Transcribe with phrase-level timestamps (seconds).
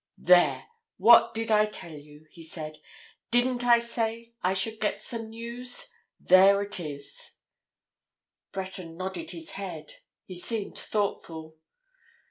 [0.17, 2.77] "There!—what did I tell you?" he said.
[3.29, 5.91] "Didn't I say I should get some news?
[6.19, 7.35] There it is."
[8.51, 9.97] Breton nodded his head.
[10.25, 11.57] He seemed thoughtful.